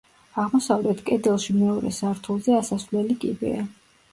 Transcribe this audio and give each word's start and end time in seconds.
აღმოსავლეთ 0.43 1.03
კედელში 1.09 1.55
მეორე 1.57 1.91
სართულზე 1.99 2.57
ასასვლელი 2.63 3.19
კიბეა. 3.27 3.71